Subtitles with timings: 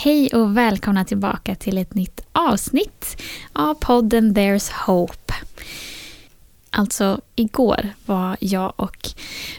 [0.00, 5.34] Hej och välkomna tillbaka till ett nytt avsnitt av podden There's Hope.
[6.70, 9.10] Alltså, igår var jag och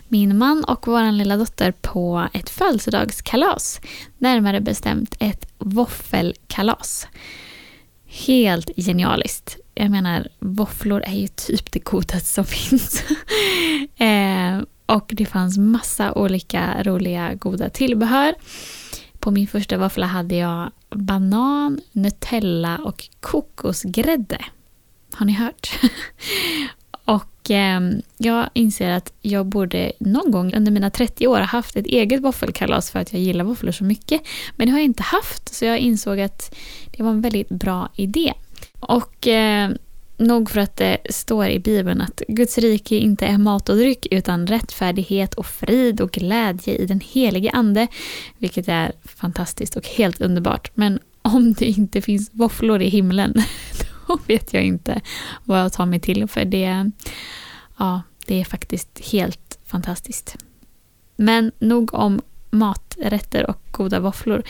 [0.08, 3.82] min man och vår lilla dotter på ett födelsedagskalas.
[4.18, 7.08] Närmare bestämt ett våffelkalas.
[8.06, 9.58] Helt genialiskt.
[9.76, 13.04] Jag menar, våfflor är ju typ det godaste som finns.
[13.98, 18.34] eh, och det fanns massa olika roliga goda tillbehör.
[19.20, 24.46] På min första våffla hade jag banan, Nutella och kokosgrädde.
[25.14, 25.80] Har ni hört?
[27.06, 27.82] och eh,
[28.18, 32.22] jag inser att jag borde någon gång under mina 30 år ha haft ett eget
[32.22, 34.22] våffelkalas för att jag gillar våfflor så mycket.
[34.56, 36.56] Men det har jag inte haft, så jag insåg att
[36.98, 38.34] det var en väldigt bra idé.
[38.80, 39.72] Och eh,
[40.20, 44.08] nog för att det står i Bibeln att Guds rike inte är mat och dryck
[44.12, 47.88] utan rättfärdighet och frid och glädje i den helige Ande.
[48.38, 50.72] Vilket är fantastiskt och helt underbart.
[50.74, 53.34] Men om det inte finns våfflor i himlen,
[54.08, 55.02] då vet jag inte
[55.44, 56.28] vad jag tar mig till.
[56.28, 56.92] För det,
[57.78, 60.36] ja, det är faktiskt helt fantastiskt.
[61.16, 64.44] Men nog om maträtter och goda våfflor.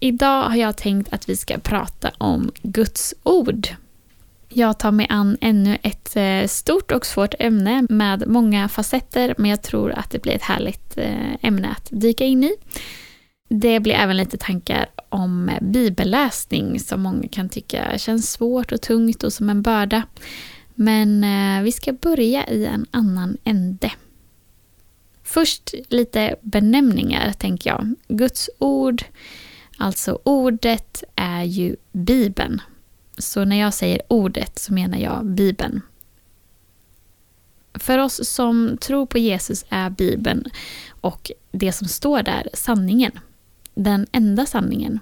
[0.00, 3.68] Idag har jag tänkt att vi ska prata om Guds ord.
[4.52, 9.50] Jag tar mig an ännu ett eh, stort och svårt ämne med många facetter men
[9.50, 12.52] jag tror att det blir ett härligt eh, ämne att dyka in i.
[13.48, 19.22] Det blir även lite tankar om bibelläsning som många kan tycka känns svårt och tungt
[19.22, 20.02] och som en börda.
[20.74, 23.92] Men eh, vi ska börja i en annan ände.
[25.22, 27.94] Först lite benämningar, tänker jag.
[28.08, 29.04] Guds ord,
[29.78, 32.62] alltså ordet, är ju Bibeln.
[33.18, 35.80] Så när jag säger ordet så menar jag Bibeln.
[37.74, 40.44] För oss som tror på Jesus är Bibeln
[41.00, 43.12] och det som står där sanningen.
[43.74, 44.98] Den enda sanningen.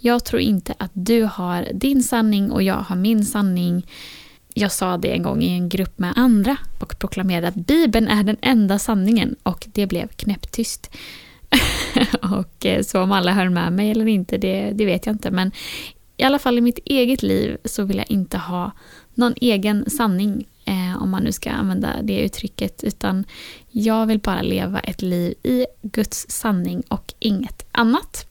[0.00, 3.86] Jag tror inte att du har din sanning och jag har min sanning.
[4.54, 8.22] Jag sa det en gång i en grupp med andra och proklamerade att Bibeln är
[8.22, 10.90] den enda sanningen och det blev knäpptyst.
[12.22, 15.30] och eh, så om alla hör med mig eller inte, det, det vet jag inte.
[15.30, 15.52] Men
[16.16, 18.72] i alla fall i mitt eget liv så vill jag inte ha
[19.14, 23.24] någon egen sanning, eh, om man nu ska använda det uttrycket, utan
[23.70, 28.26] jag vill bara leva ett liv i Guds sanning och inget annat.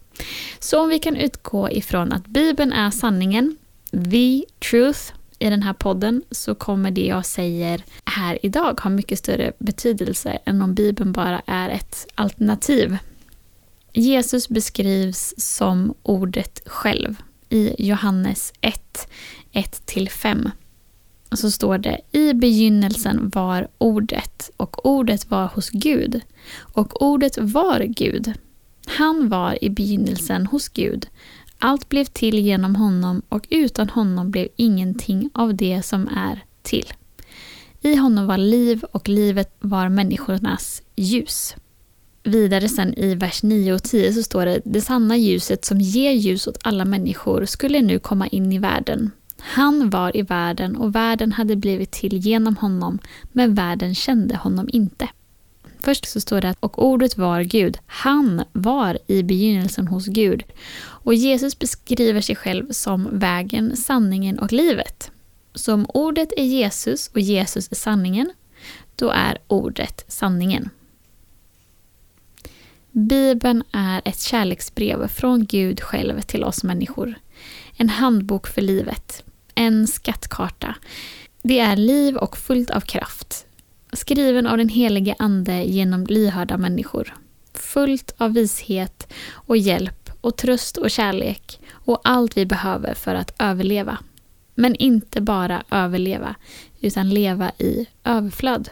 [0.59, 3.57] Så om vi kan utgå ifrån att Bibeln är sanningen,
[3.91, 9.19] the truth, i den här podden så kommer det jag säger här idag ha mycket
[9.19, 12.97] större betydelse än om Bibeln bara är ett alternativ.
[13.93, 17.15] Jesus beskrivs som ordet själv
[17.53, 19.07] i Johannes 1,
[19.53, 20.51] 1-5.
[21.31, 26.21] Så står det I begynnelsen var ordet och ordet var hos Gud
[26.59, 28.33] och ordet var Gud.
[28.85, 31.07] Han var i begynnelsen hos Gud.
[31.59, 36.93] Allt blev till genom honom och utan honom blev ingenting av det som är till.
[37.81, 41.55] I honom var liv och livet var människornas ljus
[42.23, 46.11] vidare sen i vers 9 och 10 så står det Det sanna ljuset som ger
[46.11, 49.11] ljus åt alla människor skulle nu komma in i världen.
[49.39, 52.99] Han var i världen och världen hade blivit till genom honom,
[53.31, 55.09] men världen kände honom inte.
[55.79, 57.77] Först så står det att och ordet var Gud.
[57.85, 60.43] Han var i begynnelsen hos Gud.
[60.81, 65.11] Och Jesus beskriver sig själv som vägen, sanningen och livet.
[65.55, 68.31] Så om ordet är Jesus och Jesus är sanningen,
[68.95, 70.69] då är ordet sanningen.
[72.95, 77.15] Bibeln är ett kärleksbrev från Gud själv till oss människor.
[77.77, 79.23] En handbok för livet.
[79.55, 80.75] En skattkarta.
[81.41, 83.45] Det är liv och fullt av kraft.
[83.93, 87.13] Skriven av den helige Ande genom lyhörda människor.
[87.53, 93.35] Fullt av vishet och hjälp och tröst och kärlek och allt vi behöver för att
[93.39, 93.97] överleva.
[94.55, 96.35] Men inte bara överleva,
[96.81, 98.69] utan leva i överflöd.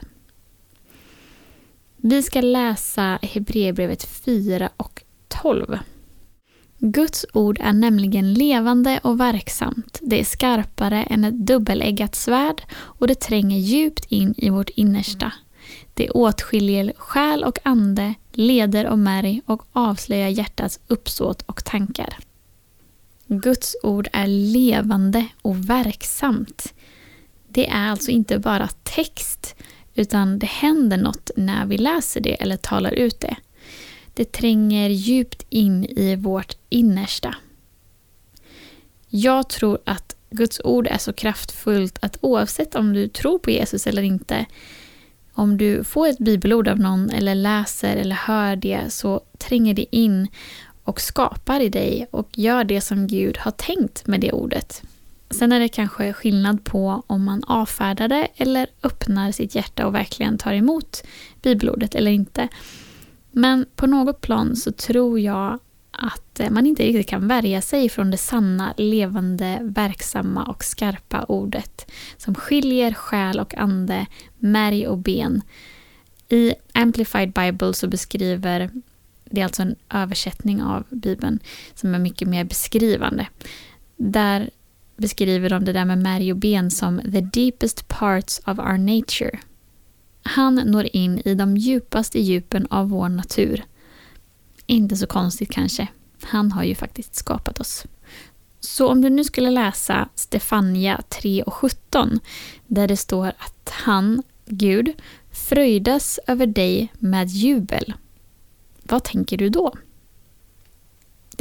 [2.04, 5.80] Vi ska läsa Hebreerbrevet 4 och 12.
[6.80, 10.00] Guds ord är nämligen levande och verksamt.
[10.02, 15.34] Det är skarpare än ett dubbeleggat svärd och det tränger djupt in i vårt innersta.
[15.94, 22.18] Det åtskiljer själ och ande, leder och märg och avslöjar hjärtats uppsåt och tankar.
[23.28, 26.74] Guds ord är levande och verksamt.
[27.48, 29.56] Det är alltså inte bara text,
[30.02, 33.36] utan det händer något när vi läser det eller talar ut det.
[34.14, 37.36] Det tränger djupt in i vårt innersta.
[39.10, 43.88] Jag tror att Guds ord är så kraftfullt att oavsett om du tror på Jesus
[43.88, 44.46] eller inte,
[45.34, 49.96] om du får ett bibelord av någon eller läser eller hör det så tränger det
[49.96, 50.28] in
[50.84, 54.84] och skapar i dig och gör det som Gud har tänkt med det ordet.
[55.32, 59.96] Sen är det kanske skillnad på om man avfärdar det eller öppnar sitt hjärta och
[59.96, 61.04] verkligen tar emot
[61.42, 62.48] bibelordet eller inte.
[63.32, 65.60] Men på något plan så tror jag
[65.92, 71.24] att eh, man inte riktigt kan värja sig från det sanna, levande, verksamma och skarpa
[71.24, 74.06] ordet som skiljer själ och ande,
[74.40, 75.42] märg och ben.
[76.30, 78.70] I Amplified Bible så beskriver,
[79.26, 81.40] det är alltså en översättning av Bibeln
[81.76, 83.28] som är mycket mer beskrivande.
[83.98, 84.50] Där
[85.02, 89.40] beskriver de det där med märg och ben som the deepest parts of our nature.
[90.24, 93.66] Han når in i de djupaste djupen av vår natur.
[94.66, 95.88] Inte så konstigt kanske.
[96.22, 97.86] Han har ju faktiskt skapat oss.
[98.60, 102.20] Så om du nu skulle läsa Stefania 3 och 17
[102.68, 104.94] där det står att han, Gud,
[105.32, 107.94] fröjdas över dig med jubel.
[108.84, 109.74] Vad tänker du då?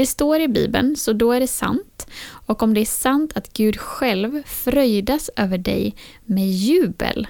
[0.01, 2.07] Det står i Bibeln, så då är det sant.
[2.47, 5.95] Och om det är sant att Gud själv fröjdas över dig
[6.25, 7.27] med jubel,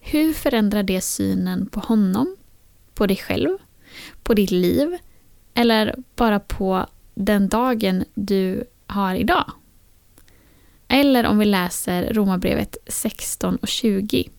[0.00, 2.36] hur förändrar det synen på honom,
[2.94, 3.58] på dig själv,
[4.22, 4.98] på ditt liv
[5.54, 9.52] eller bara på den dagen du har idag?
[10.88, 14.30] Eller om vi läser Romarbrevet 16 och 20.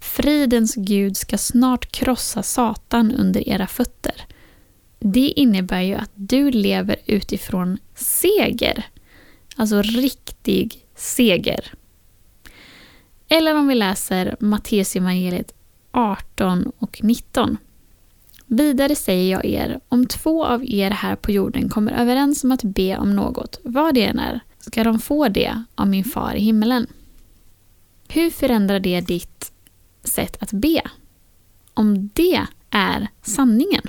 [0.00, 4.26] Fridens Gud ska snart krossa Satan under era fötter.
[4.98, 8.86] Det innebär ju att du lever utifrån seger.
[9.56, 11.72] Alltså riktig seger.
[13.28, 15.52] Eller om vi läser Matteusevangeliet
[15.90, 17.56] 18 och 19.
[18.46, 22.62] Vidare säger jag er, om två av er här på jorden kommer överens om att
[22.62, 26.40] be om något, vad det än är, ska de få det av min far i
[26.40, 26.86] himmelen.
[28.08, 29.52] Hur förändrar det ditt
[30.04, 30.82] sätt att be?
[31.74, 32.40] Om det
[32.70, 33.82] är sanningen.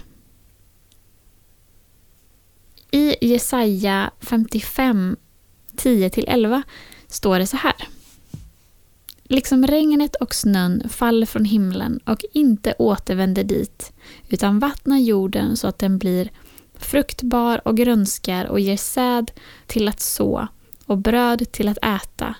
[2.97, 5.15] I Jesaja 55,
[5.75, 6.61] 10-11
[7.07, 7.75] står det så här.
[9.23, 13.93] Liksom regnet och snön faller från himlen och inte återvänder dit,
[14.29, 16.31] utan vattnar jorden så att den blir
[16.75, 19.31] fruktbar och grönskar och ger säd
[19.67, 20.47] till att så
[20.85, 22.35] och bröd till att äta.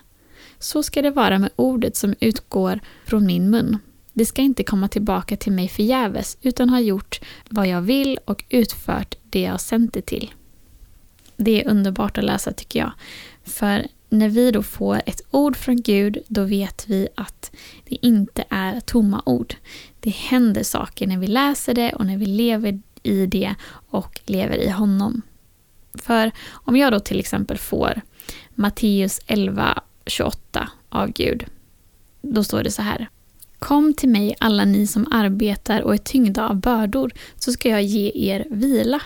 [0.58, 3.78] Så ska det vara med ordet som utgår från min mun.
[4.12, 8.44] Det ska inte komma tillbaka till mig förgäves, utan ha gjort vad jag vill och
[8.48, 10.32] utfört det jag sänt det till.
[11.40, 12.92] Det är underbart att läsa tycker jag.
[13.44, 17.50] För när vi då får ett ord från Gud, då vet vi att
[17.88, 19.54] det inte är tomma ord.
[20.00, 23.54] Det händer saker när vi läser det och när vi lever i det
[23.90, 25.22] och lever i honom.
[25.94, 28.00] För om jag då till exempel får
[28.54, 31.44] Matteus 11, 28 av Gud,
[32.22, 33.08] då står det så här.
[33.58, 37.82] Kom till mig alla ni som arbetar och är tyngda av bördor, så ska jag
[37.82, 39.02] ge er vila.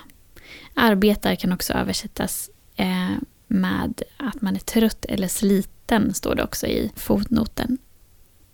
[0.75, 3.17] Arbetar kan också översättas eh,
[3.47, 7.79] med att man är trött eller sliten, står det också i fotnoten.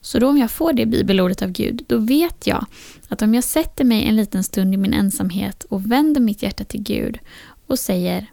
[0.01, 2.67] Så då om jag får det bibelordet av Gud, då vet jag
[3.09, 6.65] att om jag sätter mig en liten stund i min ensamhet och vänder mitt hjärta
[6.65, 7.19] till Gud
[7.67, 8.27] och säger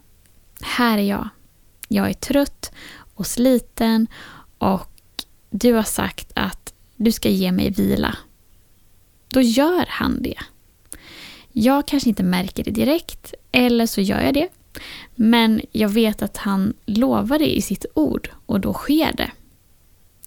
[0.62, 1.30] Här är jag.
[1.88, 2.72] Jag är trött
[3.16, 4.08] och sliten
[4.58, 4.92] och
[5.50, 8.18] du har sagt att du ska ge mig vila.
[9.28, 10.40] Då gör han det.
[11.58, 14.48] Jag kanske inte märker det direkt, eller så gör jag det.
[15.16, 19.32] Men jag vet att han lovar det i sitt ord och då sker det.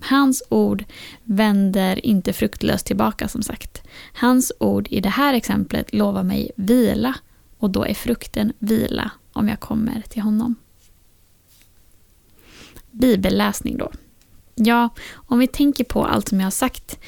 [0.00, 0.84] Hans ord
[1.24, 3.82] vänder inte fruktlöst tillbaka som sagt.
[4.14, 7.14] Hans ord i det här exemplet lovar mig vila
[7.58, 10.54] och då är frukten vila om jag kommer till honom.
[12.90, 13.92] Bibelläsning då.
[14.54, 16.98] Ja, om vi tänker på allt som jag har sagt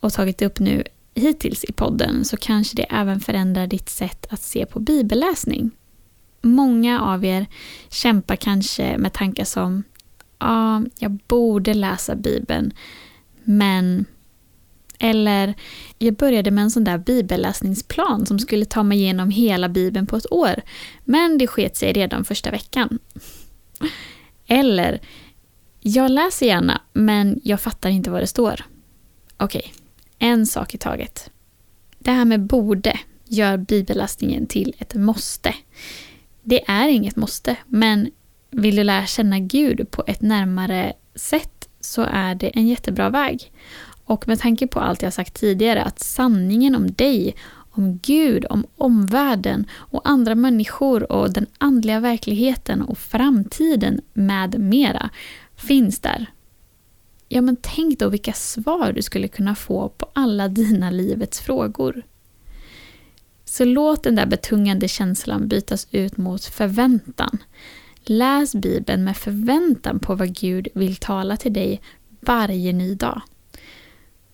[0.00, 4.42] och tagit upp nu hittills i podden så kanske det även förändrar ditt sätt att
[4.42, 5.70] se på bibelläsning.
[6.42, 7.46] Många av er
[7.88, 9.82] kämpar kanske med tankar som
[10.38, 12.72] ja, jag borde läsa Bibeln,
[13.44, 14.04] men
[14.98, 15.54] eller
[15.98, 20.16] jag började med en sån där bibelläsningsplan som skulle ta mig igenom hela Bibeln på
[20.16, 20.62] ett år,
[21.04, 22.98] men det sket sig redan första veckan.
[24.46, 25.00] Eller
[25.80, 28.64] jag läser gärna, men jag fattar inte vad det står.
[29.36, 29.81] Okej, okay
[30.22, 31.30] en sak i taget.
[31.98, 35.54] Det här med borde gör bibelläsningen till ett måste.
[36.42, 38.10] Det är inget måste, men
[38.50, 43.52] vill du lära känna Gud på ett närmare sätt så är det en jättebra väg.
[44.04, 47.34] Och med tanke på allt jag sagt tidigare, att sanningen om dig,
[47.70, 55.10] om Gud, om omvärlden och andra människor och den andliga verkligheten och framtiden med mera
[55.56, 56.26] finns där.
[57.34, 62.02] Ja, men tänk då vilka svar du skulle kunna få på alla dina livets frågor.
[63.44, 67.38] Så låt den där betungande känslan bytas ut mot förväntan.
[68.04, 71.80] Läs Bibeln med förväntan på vad Gud vill tala till dig
[72.20, 73.22] varje ny dag.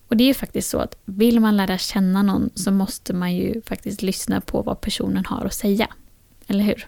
[0.07, 3.35] Och det är ju faktiskt så att vill man lära känna någon så måste man
[3.35, 5.87] ju faktiskt lyssna på vad personen har att säga.
[6.47, 6.87] Eller hur?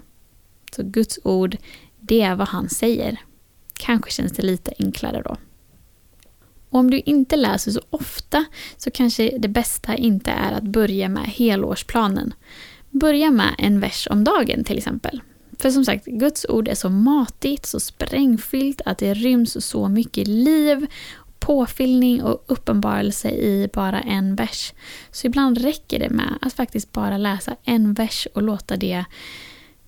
[0.75, 1.57] Så Guds ord,
[1.99, 3.17] det är vad han säger.
[3.73, 5.37] Kanske känns det lite enklare då.
[6.71, 8.45] Och om du inte läser så ofta
[8.77, 12.33] så kanske det bästa inte är att börja med helårsplanen.
[12.89, 15.21] Börja med en vers om dagen till exempel.
[15.59, 20.27] För som sagt, Guds ord är så matigt, så sprängfyllt att det ryms så mycket
[20.27, 20.87] liv,
[21.39, 24.73] påfyllning och uppenbarelse i bara en vers.
[25.11, 29.05] Så ibland räcker det med att faktiskt bara läsa en vers och låta det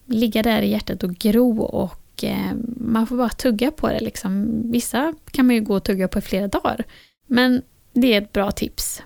[0.06, 4.00] ligga där i hjärtat och gro och eh, man får bara tugga på det.
[4.00, 4.62] Liksom.
[4.72, 6.84] Vissa kan man ju gå och tugga på i flera dagar.
[7.27, 7.62] Men
[7.93, 9.03] det är ett bra tips.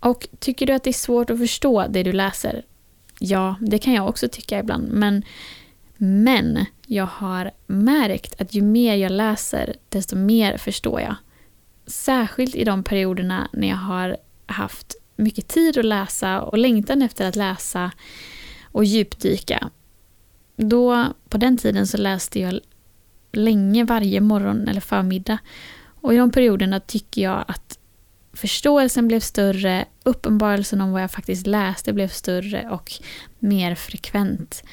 [0.00, 2.64] Och tycker du att det är svårt att förstå det du läser?
[3.18, 4.88] Ja, det kan jag också tycka ibland.
[4.88, 5.24] Men
[5.96, 11.14] men jag har märkt att ju mer jag läser, desto mer förstår jag.
[11.86, 14.16] Särskilt i de perioderna när jag har
[14.46, 17.90] haft mycket tid att läsa och längtan efter att läsa
[18.64, 19.70] och djupdyka.
[20.56, 22.60] Då, på den tiden så läste jag
[23.32, 25.38] länge varje morgon eller förmiddag.
[25.84, 27.78] Och i de perioderna tycker jag att
[28.32, 32.92] förståelsen blev större, uppenbarelsen om vad jag faktiskt läste blev större och
[33.38, 34.64] mer frekvent.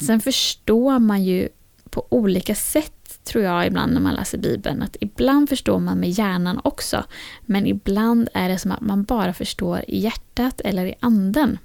[0.00, 1.48] Sen förstår man ju
[1.90, 4.82] på olika sätt, tror jag, ibland när man läser Bibeln.
[4.82, 7.04] Att ibland förstår man med hjärnan också,
[7.40, 11.58] men ibland är det som att man bara förstår i hjärtat eller i anden.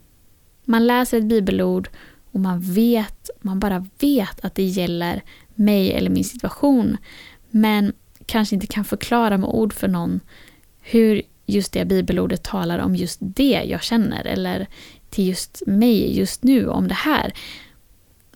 [0.66, 1.90] Man läser ett bibelord
[2.36, 5.24] och man vet, man bara vet att det gäller
[5.54, 6.98] mig eller min situation,
[7.50, 7.94] men
[8.26, 10.20] kanske inte kan förklara med ord för någon
[10.82, 14.68] hur just det bibelordet talar om just det jag känner eller
[15.10, 17.34] till just mig just nu om det här.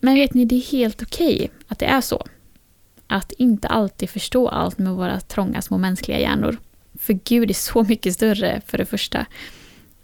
[0.00, 2.26] Men vet ni, det är helt okej okay att det är så.
[3.06, 6.58] Att inte alltid förstå allt med våra trånga små mänskliga hjärnor.
[6.98, 9.26] För Gud är så mycket större, för det första.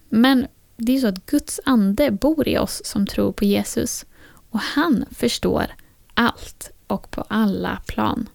[0.09, 0.47] Men
[0.77, 4.07] det är så att Guds ande bor i oss som tror på Jesus.
[4.51, 5.67] Och han förstår
[6.15, 8.29] allt och på alla plan.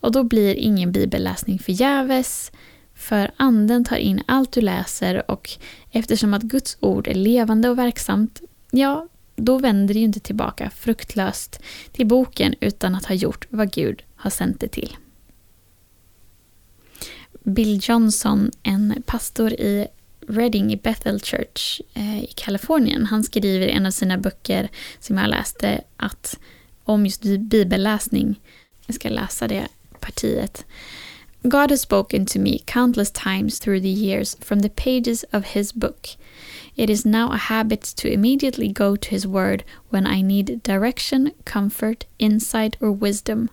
[0.00, 2.52] Och då blir ingen bibelläsning förgäves,
[2.94, 5.50] för anden tar in allt du läser och
[5.90, 10.70] eftersom att Guds ord är levande och verksamt, ja, då vänder det ju inte tillbaka
[10.70, 11.62] fruktlöst
[11.92, 14.96] till boken utan att ha gjort vad Gud har sänt det till.
[17.42, 19.86] Bill Johnson, en pastor i
[20.28, 24.68] Reading i Bethel Church eh, i Kalifornien, han skriver i en av sina böcker
[25.00, 26.38] som jag läste att
[26.84, 28.40] om just bibelläsning,
[28.86, 29.68] jag ska läsa det
[30.00, 30.64] partiet.
[31.42, 35.74] God has spoken to me countless times through the years from the pages of his
[35.74, 36.16] book.
[36.76, 41.32] It is now a habit to immediately go to His Word when I need direction,
[41.46, 43.48] comfort, insight, or wisdom.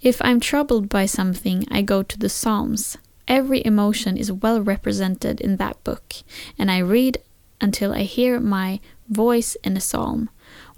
[0.00, 2.96] If I'm troubled by something, I go to the Psalms.
[3.28, 6.14] Every emotion is well represented in that book,
[6.58, 7.18] and I read
[7.60, 10.30] until I hear my voice in a psalm.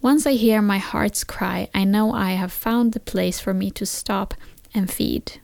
[0.03, 3.71] Once I hear my heart's cry, I know I have found the place for me
[3.71, 4.35] to stop
[4.75, 5.41] and feed.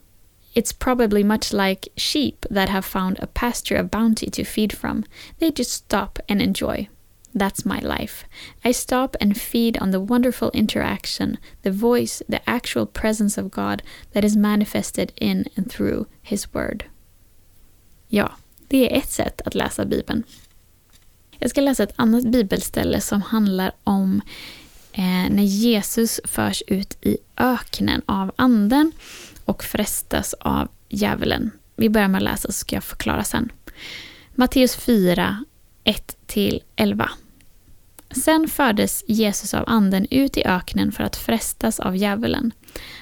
[0.57, 5.05] It's probably much like sheep that have found a pasture of bounty to feed from.
[5.39, 6.89] They just stop and enjoy.
[7.35, 8.25] That's my life.
[8.65, 13.83] I stop and feed on the wonderful interaction, the voice, the actual presence of God
[14.13, 16.87] that is manifested in and through His word.
[18.09, 18.33] Ja,
[18.69, 20.23] det är ett sätt att läsa Bibeln.
[21.39, 24.21] Jag ska läsa ett annat bibelställe som handlar om
[24.93, 28.93] eh, när Jesus förs ut i öknen av anden
[29.45, 31.51] och frestas av djävulen.
[31.77, 33.53] Vi börjar med att läsa så ska jag förklara sen.
[34.35, 35.45] Matteus 4,
[35.85, 37.09] 1-11.
[38.11, 42.53] Sen fördes Jesus av anden ut i öknen för att frestas av djävulen.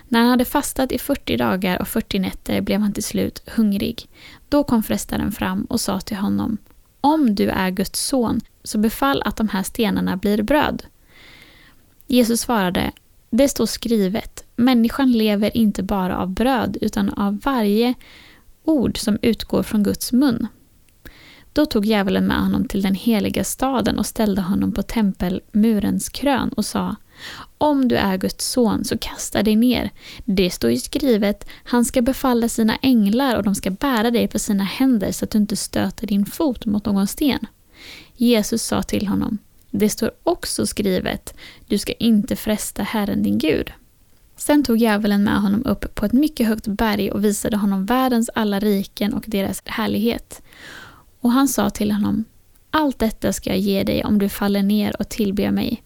[0.08, 4.08] När han hade fastat i 40 dagar och 40 nätter blev han till slut hungrig.
[4.54, 6.58] Då kom frestaren fram och sa till honom
[7.00, 10.82] Om du är Guds son, så befall att de här stenarna blir bröd.
[12.06, 12.92] Jesus svarade
[13.30, 17.94] det står skrivet, människan lever inte bara av bröd utan av varje
[18.64, 20.46] ord som utgår från Guds mun.
[21.52, 26.48] Då tog djävulen med honom till den heliga staden och ställde honom på tempelmurens krön
[26.48, 26.96] och sa
[27.58, 29.90] om du är Guds son så kasta dig ner.
[30.24, 34.38] Det står ju skrivet, han ska befalla sina änglar och de ska bära dig på
[34.38, 37.46] sina händer så att du inte stöter din fot mot någon sten.
[38.16, 39.38] Jesus sa till honom
[39.78, 41.34] det står också skrivet,
[41.68, 43.72] du ska inte fresta Herren din Gud.
[44.36, 48.30] Sen tog djävulen med honom upp på ett mycket högt berg och visade honom världens
[48.34, 50.42] alla riken och deras härlighet.
[51.20, 52.24] Och han sa till honom,
[52.70, 55.83] allt detta ska jag ge dig om du faller ner och tillber mig.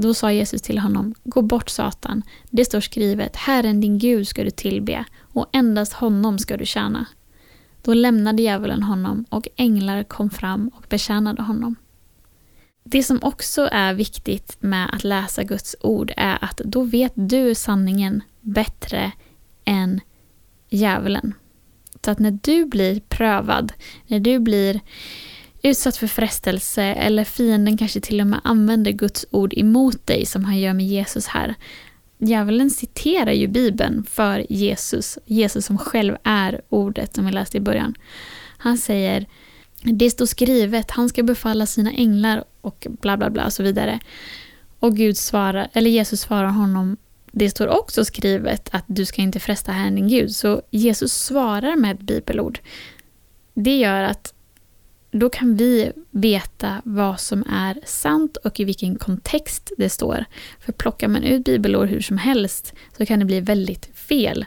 [0.00, 4.44] Då sa Jesus till honom, gå bort Satan, det står skrivet, Herren din Gud ska
[4.44, 7.06] du tillbe och endast honom ska du tjäna.
[7.82, 11.76] Då lämnade djävulen honom och änglar kom fram och betjänade honom.
[12.84, 17.54] Det som också är viktigt med att läsa Guds ord är att då vet du
[17.54, 19.12] sanningen bättre
[19.64, 20.00] än
[20.68, 21.34] djävulen.
[22.04, 23.72] Så att när du blir prövad,
[24.06, 24.80] när du blir
[25.62, 30.44] utsatt för frestelse eller fienden kanske till och med använder Guds ord emot dig som
[30.44, 31.54] han gör med Jesus här.
[32.18, 37.60] Djävulen citerar ju Bibeln för Jesus, Jesus som själv är ordet som vi läste i
[37.60, 37.94] början.
[38.58, 39.26] Han säger
[39.82, 44.00] det står skrivet, han ska befalla sina änglar och bla bla bla och så vidare.
[44.78, 46.96] Och Gud svarar, eller Jesus svarar honom,
[47.32, 50.30] det står också skrivet att du ska inte fresta Herren din Gud.
[50.30, 52.58] Så Jesus svarar med ett bibelord.
[53.54, 54.34] Det gör att
[55.10, 60.24] då kan vi veta vad som är sant och i vilken kontext det står.
[60.60, 64.44] För plockar man ut bibelord hur som helst så kan det bli väldigt fel.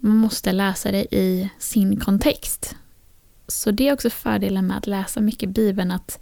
[0.00, 2.76] Man måste läsa det i sin kontext.
[3.48, 6.18] Så det är också fördelen med att läsa mycket Bibeln, att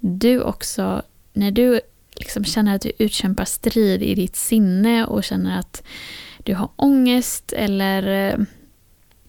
[0.00, 1.80] du också, när du
[2.16, 5.82] liksom känner att du utkämpar strid i ditt sinne och känner att
[6.44, 8.38] du har ångest eller, eh,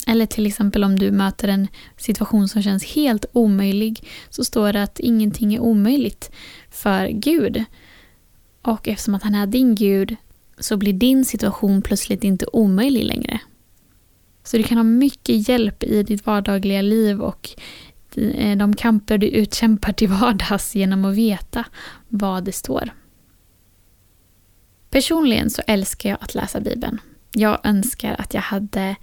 [0.09, 4.83] eller till exempel om du möter en situation som känns helt omöjlig så står det
[4.83, 6.31] att ingenting är omöjligt
[6.69, 7.63] för Gud.
[8.61, 10.15] Och eftersom att han är din Gud
[10.59, 13.39] så blir din situation plötsligt inte omöjlig längre.
[14.43, 17.49] Så du kan ha mycket hjälp i ditt vardagliga liv och
[18.15, 21.65] eh, de kamper du utkämpar till vardags genom att veta
[22.07, 22.93] vad det står.
[24.89, 27.01] Personligen så älskar jag att läsa Bibeln.
[27.31, 28.95] Jag önskar att jag hade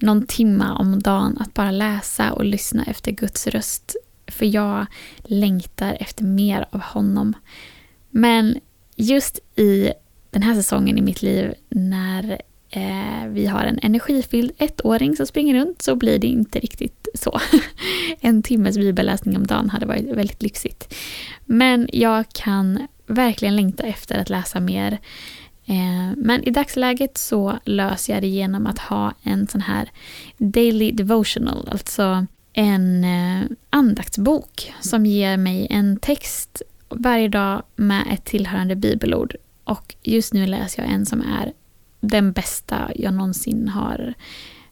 [0.00, 3.96] någon timma om dagen att bara läsa och lyssna efter Guds röst.
[4.26, 4.86] För jag
[5.18, 7.34] längtar efter mer av honom.
[8.10, 8.58] Men
[8.96, 9.92] just i
[10.30, 15.54] den här säsongen i mitt liv när eh, vi har en energifylld ettåring som springer
[15.54, 17.40] runt så blir det inte riktigt så.
[18.20, 20.94] en timmes bibelläsning om dagen hade varit väldigt lyxigt.
[21.44, 24.98] Men jag kan verkligen längta efter att läsa mer.
[25.66, 29.90] Eh, men i dagsläget så löser jag det genom att ha en sån här
[30.38, 38.24] daily devotional, alltså en eh, andaktsbok som ger mig en text varje dag med ett
[38.24, 39.36] tillhörande bibelord.
[39.64, 41.52] Och just nu läser jag en som är
[42.00, 44.14] den bästa jag någonsin har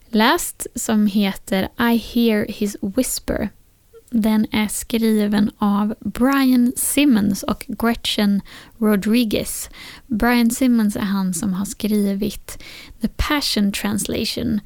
[0.09, 3.48] läst som heter I hear his whisper.
[4.16, 8.40] Den är skriven av Brian Simmons och Gretchen
[8.79, 9.70] Rodriguez.
[10.07, 12.62] Brian Simmons är han som har skrivit
[13.00, 14.61] The Passion Translation,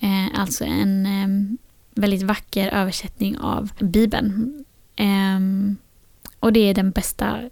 [0.00, 1.58] eh, alltså en eh,
[2.00, 4.64] väldigt vacker översättning av Bibeln.
[4.96, 5.40] Eh,
[6.40, 7.50] och det är den bästa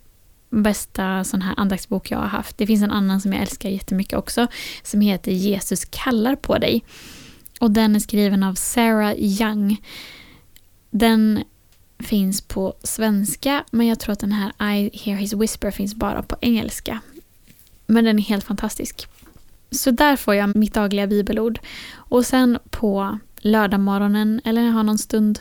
[0.50, 2.59] bästa sån här andaktsbok jag har haft.
[2.59, 4.46] Det finns en annan som jag älskar jättemycket också,
[4.83, 6.85] som heter Jesus kallar på dig.
[7.61, 9.76] Och den är skriven av Sarah Young.
[10.90, 11.44] Den
[11.98, 16.22] finns på svenska, men jag tror att den här I hear his whisper finns bara
[16.22, 17.00] på engelska.
[17.87, 19.07] Men den är helt fantastisk.
[19.70, 21.59] Så där får jag mitt dagliga bibelord.
[21.94, 25.40] Och sen på lördagmorgonen, eller när jag har någon stund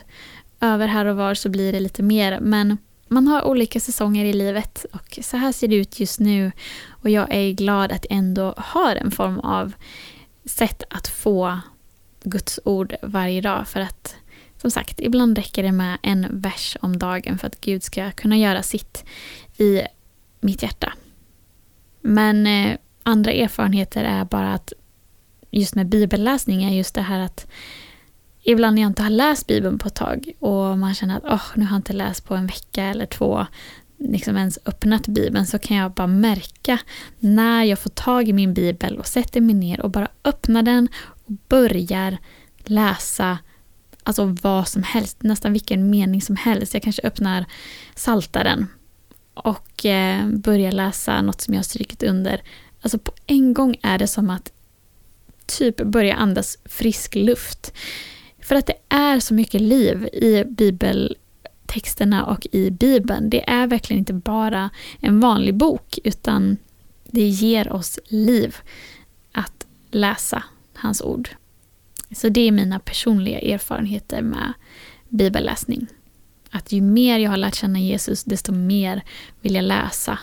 [0.60, 2.40] över här och var, så blir det lite mer.
[2.40, 6.52] Men man har olika säsonger i livet och så här ser det ut just nu.
[6.88, 9.72] Och jag är glad att jag ändå har en form av
[10.44, 11.58] sätt att få
[12.22, 13.68] Guds ord varje dag.
[13.68, 14.14] För att
[14.60, 18.36] som sagt, ibland räcker det med en vers om dagen för att Gud ska kunna
[18.36, 19.04] göra sitt
[19.58, 19.82] i
[20.40, 20.92] mitt hjärta.
[22.00, 24.72] Men eh, andra erfarenheter är bara att
[25.50, 27.46] just med bibelläsning är just det här att
[28.42, 31.42] ibland när jag inte har läst Bibeln på ett tag och man känner att oh,
[31.54, 33.46] nu har jag inte läst på en vecka eller två,
[33.98, 36.78] liksom ens öppnat Bibeln, så kan jag bara märka
[37.18, 40.88] när jag får tag i min Bibel och sätter mig ner och bara öppnar den
[41.26, 42.18] och börjar
[42.64, 43.38] läsa
[44.02, 46.74] alltså vad som helst, nästan vilken mening som helst.
[46.74, 47.44] Jag kanske öppnar
[47.94, 48.66] Saltaren
[49.34, 52.42] och eh, börjar läsa något som jag har strykit under.
[52.80, 54.52] Alltså på en gång är det som att
[55.46, 57.72] typ börja andas frisk luft.
[58.42, 63.30] För att det är så mycket liv i bibeltexterna och i Bibeln.
[63.30, 66.56] Det är verkligen inte bara en vanlig bok utan
[67.04, 68.56] det ger oss liv
[69.32, 71.28] att läsa hans ord.
[72.12, 74.52] Så det är mina personliga erfarenheter med
[75.08, 75.86] bibelläsning.
[76.50, 79.02] Att ju mer jag har lärt känna Jesus, desto mer
[79.40, 80.18] vill jag läsa.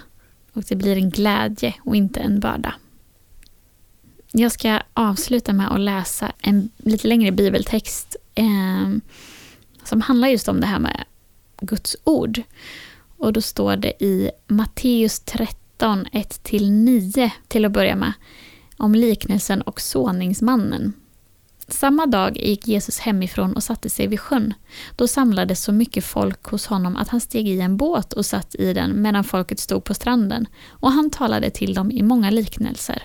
[0.53, 2.75] Och det blir en glädje och inte en börda.
[4.31, 8.97] Jag ska avsluta med att läsa en lite längre bibeltext eh,
[9.83, 11.03] som handlar just om det här med
[11.61, 12.41] Guds ord.
[13.17, 18.13] Och då står det i Matteus 13, 1-9 till att börja med,
[18.77, 20.93] om liknelsen och såningsmannen.
[21.67, 24.53] Samma dag gick Jesus hemifrån och satte sig vid sjön.
[24.95, 28.55] Då samlades så mycket folk hos honom att han steg i en båt och satt
[28.55, 33.03] i den medan folket stod på stranden, och han talade till dem i många liknelser.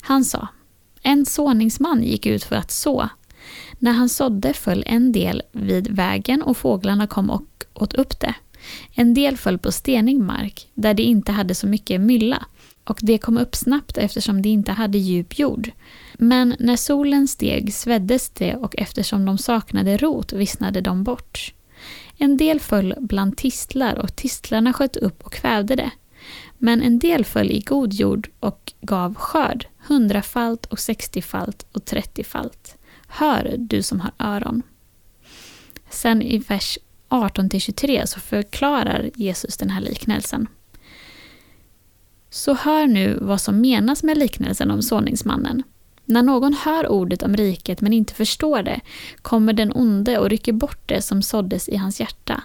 [0.00, 0.48] Han sa,
[1.02, 3.08] en såningsman gick ut för att så.
[3.78, 8.34] När han sådde föll en del vid vägen och fåglarna kom och åt upp det.
[8.94, 12.46] En del föll på stenig mark, där det inte hade så mycket mylla,
[12.88, 15.70] och det kom upp snabbt eftersom det inte hade djup jord.
[16.14, 21.54] Men när solen steg sveddes det och eftersom de saknade rot vissnade de bort.
[22.16, 25.90] En del föll bland tistlar och tistlarna sköt upp och kvävde det.
[26.58, 32.76] Men en del föll i god jord och gav skörd, hundrafalt och sextiofalt och trettiofalt.
[33.08, 34.62] Hör du som har öron.
[35.90, 40.48] Sen i vers 18-23 så förklarar Jesus den här liknelsen.
[42.30, 45.62] Så hör nu vad som menas med liknelsen om såningsmannen.
[46.04, 48.80] När någon hör ordet om riket men inte förstår det
[49.22, 52.42] kommer den onde och rycker bort det som såddes i hans hjärta.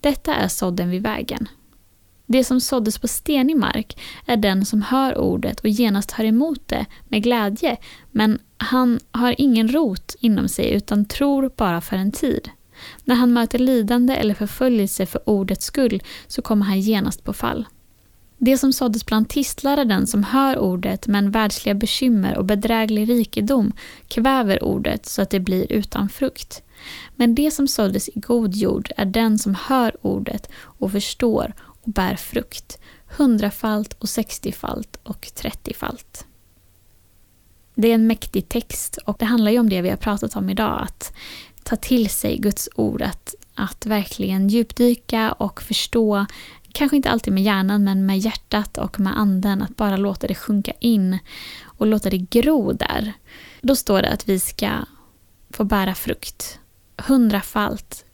[0.00, 1.48] Detta är sådden vid vägen.
[2.26, 6.68] Det som såddes på stenig mark är den som hör ordet och genast tar emot
[6.68, 7.76] det med glädje,
[8.10, 12.50] men han har ingen rot inom sig utan tror bara för en tid.
[13.04, 17.66] När han möter lidande eller förföljelse för ordets skull så kommer han genast på fall.
[18.44, 23.08] Det som såddes bland tistlar är den som hör ordet men världsliga bekymmer och bedräglig
[23.08, 23.72] rikedom
[24.08, 26.62] kväver ordet så att det blir utan frukt.
[27.16, 31.92] Men det som såddes i god jord är den som hör ordet och förstår och
[31.92, 32.78] bär frukt,
[33.16, 36.26] hundrafalt och sextiofalt och trettiofalt.
[37.74, 40.50] Det är en mäktig text och det handlar ju om det vi har pratat om
[40.50, 41.12] idag, att
[41.62, 46.26] ta till sig Guds ord, att, att verkligen djupdyka och förstå
[46.74, 50.34] kanske inte alltid med hjärnan, men med hjärtat och med anden, att bara låta det
[50.34, 51.18] sjunka in
[51.64, 53.12] och låta det gro där.
[53.60, 54.70] Då står det att vi ska
[55.50, 56.58] få bära frukt
[56.96, 58.04] hundrafalt.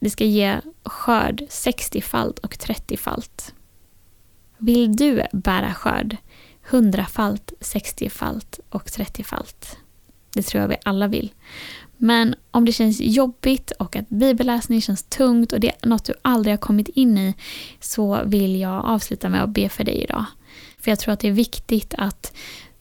[0.00, 3.54] Det ska ge skörd sextiofalt och trettiofalt.
[4.58, 6.16] Vill du bära skörd
[6.70, 9.78] hundrafalt, sextiofalt och trettiofalt?
[10.34, 11.32] Det tror jag vi alla vill.
[12.04, 16.14] Men om det känns jobbigt och att bibelläsning känns tungt och det är något du
[16.22, 17.34] aldrig har kommit in i
[17.80, 20.24] så vill jag avsluta med att be för dig idag.
[20.78, 22.36] För jag tror att det är viktigt att,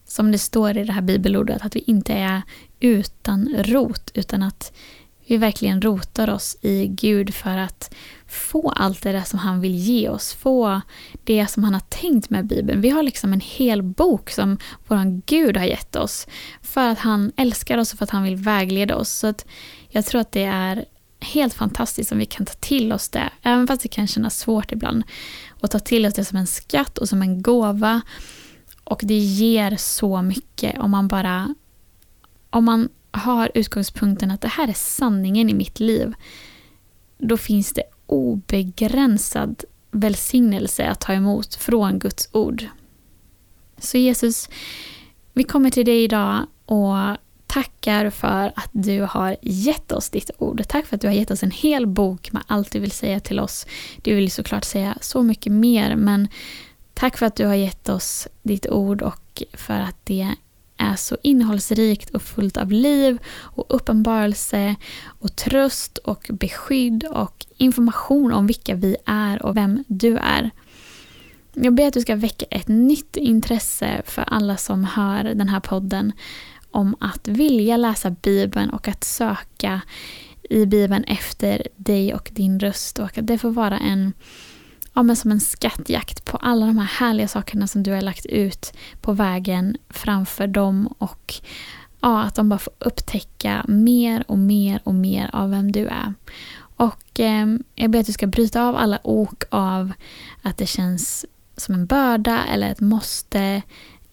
[0.07, 2.41] som det står i det här bibelordet, att vi inte är
[2.79, 4.73] utan rot utan att
[5.33, 7.95] vi verkligen rotar oss i Gud för att
[8.27, 10.33] få allt det där som han vill ge oss.
[10.33, 10.81] Få
[11.23, 12.81] det som han har tänkt med Bibeln.
[12.81, 16.27] Vi har liksom en hel bok som vår Gud har gett oss.
[16.61, 19.09] För att han älskar oss och för att han vill vägleda oss.
[19.09, 19.45] Så att
[19.89, 20.85] jag tror att det är
[21.19, 23.29] helt fantastiskt om vi kan ta till oss det.
[23.41, 25.03] Även fast det kan kännas svårt ibland.
[25.49, 28.01] Och ta till oss det som en skatt och som en gåva.
[28.83, 31.55] Och det ger så mycket om man bara
[32.49, 36.13] om man har utgångspunkten att det här är sanningen i mitt liv,
[37.17, 42.65] då finns det obegränsad välsignelse att ta emot från Guds ord.
[43.77, 44.49] Så Jesus,
[45.33, 50.63] vi kommer till dig idag och tackar för att du har gett oss ditt ord.
[50.67, 53.19] Tack för att du har gett oss en hel bok med allt du vill säga
[53.19, 53.65] till oss.
[54.01, 56.27] Du vill såklart säga så mycket mer, men
[56.93, 60.35] tack för att du har gett oss ditt ord och för att det
[60.83, 68.33] är så innehållsrikt och fullt av liv och uppenbarelse och tröst och beskydd och information
[68.33, 70.51] om vilka vi är och vem du är.
[71.53, 75.59] Jag ber att du ska väcka ett nytt intresse för alla som hör den här
[75.59, 76.11] podden
[76.71, 79.81] om att vilja läsa Bibeln och att söka
[80.49, 84.13] i Bibeln efter dig och din röst och att det får vara en
[84.93, 88.25] ja, men som en skattjakt på alla de här härliga sakerna som du har lagt
[88.25, 91.33] ut på vägen framför dem och
[92.01, 96.13] ja, att de bara får upptäcka mer och mer och mer av vem du är.
[96.75, 99.91] Och eh, jag ber att du ska bryta av alla ok av
[100.41, 101.25] att det känns
[101.57, 103.61] som en börda eller ett måste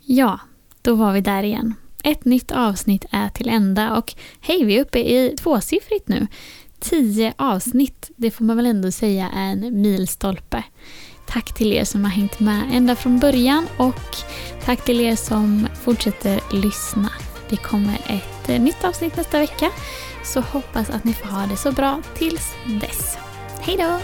[0.00, 0.40] Ja,
[0.82, 1.74] då var vi där igen.
[2.02, 6.26] Ett nytt avsnitt är till ända och hej, vi är uppe i tvåsiffrigt nu.
[6.80, 10.62] Tio avsnitt, det får man väl ändå säga är en milstolpe.
[11.26, 14.16] Tack till er som har hängt med ända från början och
[14.64, 17.10] tack till er som fortsätter lyssna.
[17.50, 19.70] Det kommer ett eh, nytt avsnitt nästa vecka
[20.24, 23.16] så hoppas att ni får ha det så bra tills dess.
[23.60, 23.98] Hej då!